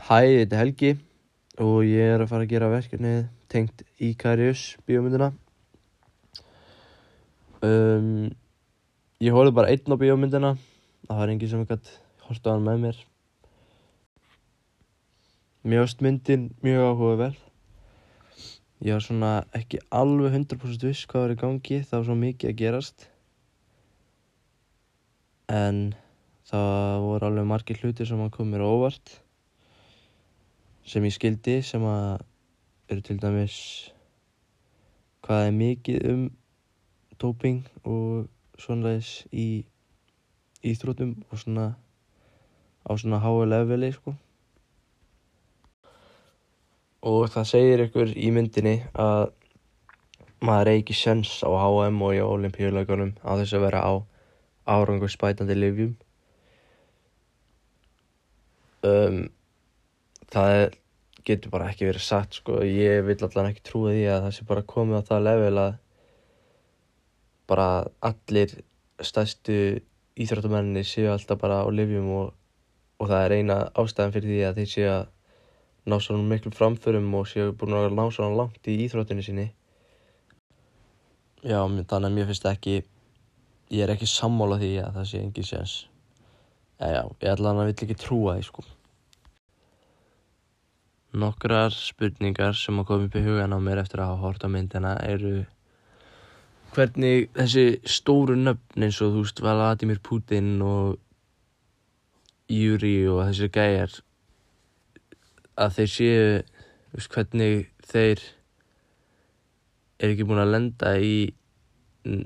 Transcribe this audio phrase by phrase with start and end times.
[0.00, 0.90] Hæ, þetta er Helgi
[1.60, 3.18] og ég er að fara að gera verkefnið
[3.52, 5.28] tengt Íkarius bíómyndina.
[7.60, 8.30] Um,
[9.20, 10.54] ég horfði bara einn á bíómyndina,
[11.04, 11.92] það var enginn sem gætt
[12.24, 13.04] horta á hann með mér.
[15.68, 17.46] Mér varst myndin mjög áhugaverð.
[18.80, 22.54] Ég var svona ekki alveg 100% viss hvað var í gangi, það var svo mikið
[22.54, 23.10] að gerast.
[25.52, 25.90] En
[26.48, 29.20] það voru alveg margir hlutir sem að á óvart
[30.90, 32.24] sem ég skildi sem að
[32.90, 33.56] eru til dæmis
[35.22, 36.24] hvað er mikið um
[37.22, 38.26] doping og
[38.58, 39.46] svonaðis í
[40.66, 41.68] íþrótum og svona
[42.82, 44.16] á svona háu leveli sko.
[47.06, 49.30] Og það segir ykkur í myndinni að
[50.44, 53.92] maður er ekki sens á HM og í olimpíuleikunum á þess að vera á
[54.66, 55.94] árangur spætandi livjum
[58.84, 59.28] um,
[60.32, 60.76] það er,
[61.26, 62.60] getur bara ekki verið satt sko.
[62.64, 65.72] ég vil allan ekki trúa því að það sé bara komið á það level að
[67.50, 67.68] bara
[68.10, 68.54] allir
[69.00, 69.56] stærstu
[70.20, 72.32] íþróttamenninni séu alltaf bara á livjum og,
[73.00, 75.04] og það er eina ástæðan fyrir því að þeir séu að
[75.90, 79.48] ná svona miklu framförum og séu búin að ná svona langt í íþróttinu sinni
[81.42, 85.48] já, þannig að mér finnst ekki ég er ekki sammála því að það sé engin
[85.48, 85.78] séns
[86.80, 88.62] Já, já, ég ætla hann að vill ekki trúa því sko.
[91.10, 94.48] Nokkrar spurningar sem að koma upp í hugan á mér eftir að hafa hort á
[94.52, 95.40] myndina eru
[96.74, 101.00] hvernig þessi stóru nöfn eins og þú veist Vladimir Putin og
[102.50, 103.98] Júri og þessi gæjar
[105.60, 106.22] að þeir séu
[106.94, 108.22] veist, hvernig þeir
[110.00, 111.14] er ekki búin að lenda í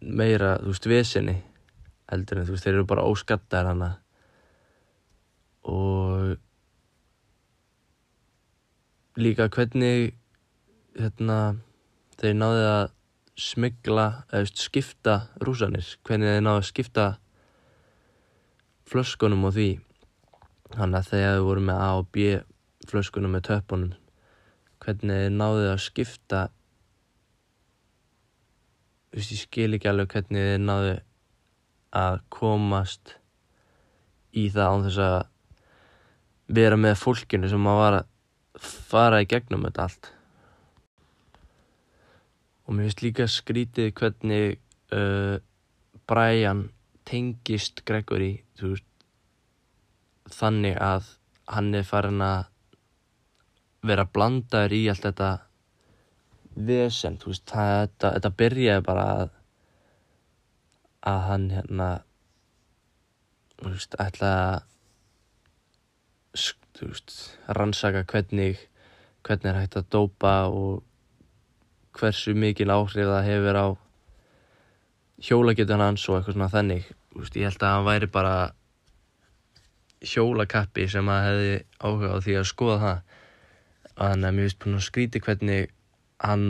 [0.00, 1.36] meira, þú veist, vesenni
[2.08, 3.90] heldur en þú veist, þeir eru bara óskattar hana.
[5.68, 6.38] Og
[9.18, 10.14] líka hvernig
[10.98, 11.58] hérna,
[12.18, 12.84] þeir náði að
[13.38, 17.06] smigla eða skipta rúsanir, hvernig þeir náði að skipta
[18.88, 19.70] flöskunum og því.
[20.74, 22.30] Þannig að þegar þau voru með A og B
[22.88, 23.96] flöskunum með töpunum
[24.82, 26.42] hvernig þeir náði að skipta
[29.08, 30.94] þú veist ég skil ekki alveg hvernig þeir náði
[31.98, 33.16] að komast
[34.36, 35.18] í það án þess að
[36.58, 38.02] vera með fólkinu sem að vara
[38.60, 40.10] fara í gegnum þetta allt.
[42.66, 44.58] Og mér finnst líka skrítið hvernig
[44.92, 45.38] uh,
[46.08, 46.66] Brian
[47.08, 48.84] tengist Gregory veist,
[50.28, 51.14] þannig að
[51.48, 52.48] hann er farin að
[53.88, 55.30] vera blandaður í allt þetta
[56.68, 59.34] vesen, veist, það, þetta, þetta byrjaði bara að
[61.08, 61.88] að hann hérna
[63.62, 64.66] veist, ætla að
[66.86, 67.14] veist,
[67.48, 68.58] rannsaka hvernig
[69.26, 70.84] hvernig er hægt að dópa og
[71.98, 73.66] hversu mikil áhrif það hefur á
[75.28, 76.86] hjólagetan hans og eitthvað svona þannig.
[77.16, 78.36] Veist, ég held að hann væri bara
[80.06, 83.02] hjólakappi sem að hefði áhuga á því að skoða það.
[83.98, 85.74] Þannig að mér finnst búin að skríti hvernig
[86.22, 86.46] hann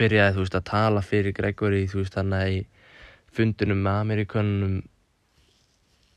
[0.00, 2.60] byrjaði þú veist að tala fyrir Gregory þú veist hann að í
[3.30, 4.76] fundunum með Amerikanum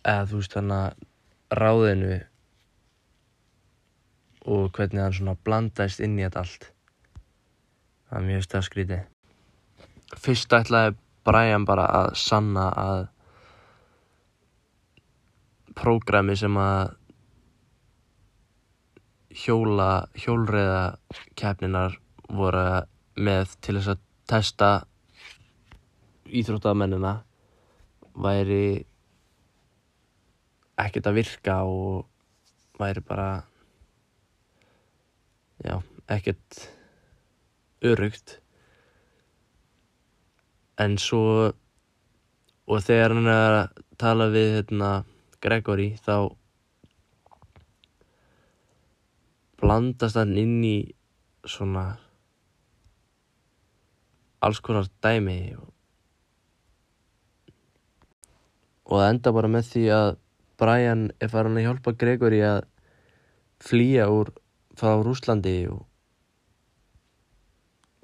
[0.04, 1.08] eða þú veist hann að
[1.54, 2.16] ráðinu
[4.44, 6.70] og hvernig hann svona blandaðist inn í þetta allt.
[8.10, 9.04] Það er mjög stað skríti
[10.20, 10.96] fyrst ætlaði
[11.26, 13.02] Brian bara að sanna að
[15.78, 16.94] prógrami sem að
[19.44, 19.90] hjóla
[20.20, 20.82] hjólreiða
[21.40, 21.98] keppninar
[22.30, 22.66] voru
[23.18, 24.70] með til þess að testa
[26.34, 27.16] íþróttamennina
[28.24, 28.84] væri
[30.84, 32.06] ekkert að virka og
[32.82, 33.30] væri bara
[35.64, 35.76] já,
[36.12, 36.70] ekkert
[37.84, 38.38] örugt
[40.80, 41.54] en svo
[42.64, 44.92] og þegar hann er að tala við hérna,
[45.44, 46.32] Gregory þá
[49.60, 50.78] blandast hann inn í
[51.48, 51.86] svona
[54.44, 55.56] alls konar dæmi.
[55.56, 55.70] Og,
[58.94, 60.10] það enda bara með því að
[60.60, 62.60] Brian er farin að hjálpa Gregory að
[63.64, 64.34] flýja úr
[64.78, 65.86] frá Rúslandi og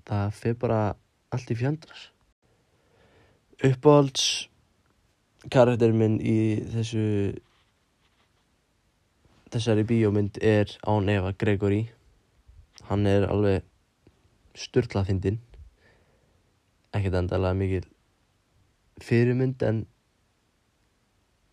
[0.10, 0.80] það fyrir bara
[1.34, 2.08] allt í fjandras
[3.66, 4.26] uppáhalds
[5.52, 6.40] karakter minn í
[6.72, 7.06] þessu
[9.50, 11.90] þessari bíómynd er án Eva Gregory.
[12.88, 13.66] Hann er alveg
[14.56, 15.40] störtlafindinn
[16.96, 17.88] ekkert endalega mikil
[19.04, 19.84] fyrirmynd en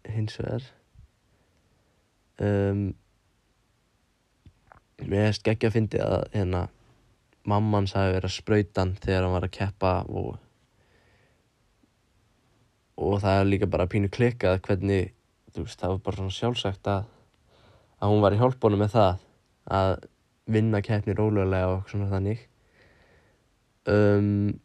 [0.09, 0.69] hins vegar
[2.43, 2.87] um
[5.05, 6.63] mér hefst geggja að fyndi að hérna
[7.47, 10.33] mamman sagði verið að sprautan þegar hann var að keppa og
[12.97, 15.13] og það er líka bara pínu klikkað hvernig,
[15.53, 17.13] þú veist, það var bara svona sjálfsagt að
[17.97, 19.25] að hún var í hjálpunum með það
[19.77, 19.95] að
[20.57, 22.43] vinna keppni rólulega og svona þannig.
[23.87, 24.59] Um,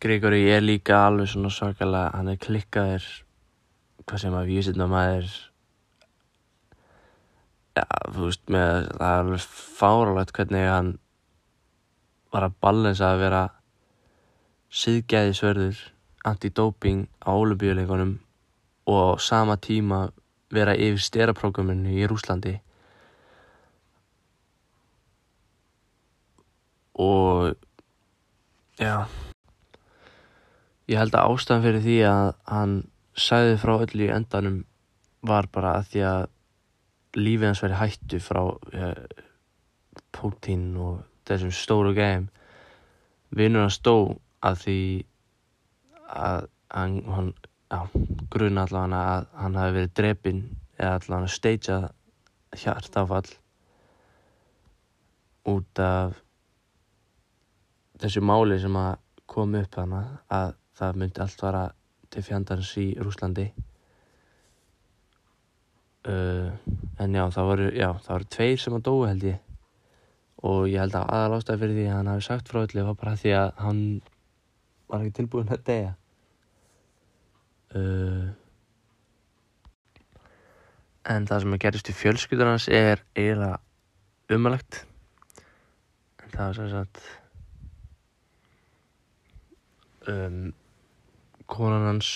[0.00, 3.08] Gregori er líka alveg svona svakalega, hann er klikkaður
[4.10, 5.30] hvað sem að vísitna maður
[7.78, 9.46] já, þú veist, með, það er alveg
[9.78, 10.90] fáralegt hvernig hann
[12.34, 13.44] var að balansa að vera
[14.80, 15.78] siðgæðisverður
[16.30, 18.18] anti-doping á olimpíuleikunum
[18.90, 20.08] og á sama tíma
[20.50, 22.56] vera yfir styraprógraminu í Rúslandi
[27.00, 27.54] og
[28.80, 29.06] já
[30.90, 32.74] ég held að ástæðan fyrir því að hann
[33.20, 34.60] sæði frá öllu í endanum
[35.26, 36.22] var bara að því að
[37.20, 38.42] lífið hans verið hættu frá
[38.74, 38.90] ja,
[40.14, 42.28] Putin og þessum stóru geim
[43.36, 43.94] vinnur hann stó
[44.46, 44.78] að því
[46.10, 47.34] að hann,
[48.32, 50.40] gruna allavega að hann hafi verið drepinn
[50.78, 51.86] eða allavega steitjað
[52.62, 53.28] hjartafall
[55.50, 56.16] út af
[58.00, 58.96] þessu máli sem að
[59.30, 60.02] kom upp hana
[60.32, 61.64] að það myndi allt vara
[62.10, 63.46] til fjandans í Rúslandi
[66.08, 66.50] uh,
[67.00, 69.38] en já það voru já það voru tveir sem að dói held ég.
[70.50, 73.00] Og ég held að aðal ástæði fyrir því að hann hafi sagt frá öllu var
[73.00, 73.80] bara því að hann
[74.90, 75.96] var ekki tilbúin að deyja.
[77.70, 78.30] Uh,
[81.10, 83.60] en það sem að gerist í fjölskyldur hans er eiginlega
[84.34, 84.82] umalegt
[86.20, 87.02] en það var sem sagt
[90.10, 90.50] um
[91.50, 92.10] konan hans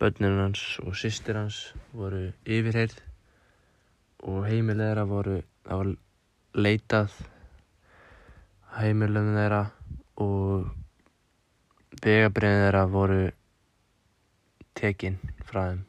[0.00, 1.60] börnin hans og sýstir hans
[1.96, 2.98] voru yfirheyrð
[4.28, 5.90] og heimileg þeirra voru það var
[6.66, 7.16] leitað
[8.76, 9.62] heimilum þeirra
[10.26, 10.68] og
[12.04, 13.18] vegabriðin þeirra voru
[14.80, 15.18] tekin
[15.48, 15.82] frá þeim.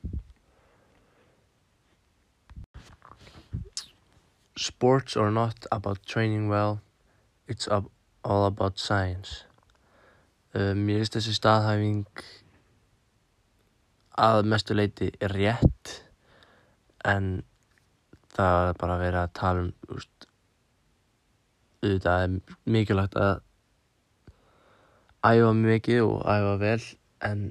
[4.55, 6.79] Sports are not about training well
[7.47, 9.43] it's all about science
[10.51, 12.23] Uh, mér finnst þessi staðhæfing
[14.19, 15.93] að mestu leiti er rétt
[17.07, 17.29] en
[18.35, 20.27] það er bara að vera að tala um úst,
[21.81, 23.33] auðvitað er mikilvægt að
[25.31, 26.83] æfa mikið og æfa vel
[27.31, 27.47] en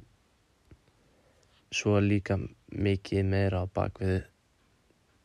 [1.73, 2.37] svo líka
[2.69, 4.21] mikið meira á bakvið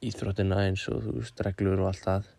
[0.05, 2.34] íþróttina eins og þú veist reglur og allt það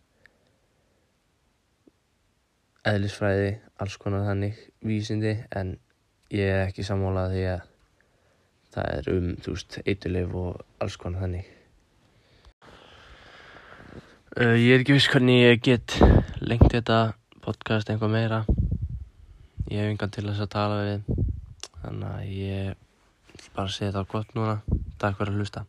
[2.86, 3.50] eðlisfræði,
[3.82, 5.74] alls konar þannig vísindi en
[6.32, 7.66] ég er ekki sammálað því að
[8.76, 11.52] það er um, þú veist, eitthuleif og alls konar þannig.
[14.36, 15.96] Uh, ég er ekki viss hvernig ég get
[16.44, 17.00] lengt þetta
[17.44, 18.42] podcast einhvað meira.
[19.70, 21.22] Ég hef engan til þess að tala við,
[21.80, 24.60] þannig að ég bara segja þetta á gott núna.
[25.00, 25.66] Takk fyrir að hlusta.